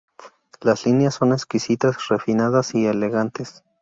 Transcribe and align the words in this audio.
Las 0.61 0.87
líneas 0.87 1.13
son 1.13 1.31
exquisitas, 1.31 2.07
refinadas 2.07 2.73
y 2.73 2.87
elegantes. 2.87 3.63